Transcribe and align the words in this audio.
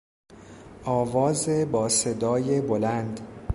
آواز 0.83 1.49
با 1.71 1.89
صدای 1.89 2.61
بلند 2.61 3.19